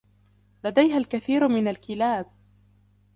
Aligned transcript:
لديها 0.63 0.97
الكثير 0.97 1.47
من 1.47 1.67
الكلاب. 1.67 2.25